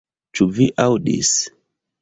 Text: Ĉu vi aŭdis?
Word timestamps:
Ĉu 0.39 0.47
vi 0.55 0.67
aŭdis? 0.85 1.35